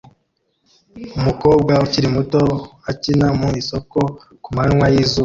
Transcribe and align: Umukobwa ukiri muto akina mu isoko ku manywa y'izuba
Umukobwa 1.17 1.73
ukiri 1.85 2.07
muto 2.15 2.41
akina 2.91 3.27
mu 3.39 3.49
isoko 3.61 3.99
ku 4.43 4.49
manywa 4.55 4.87
y'izuba 4.93 5.19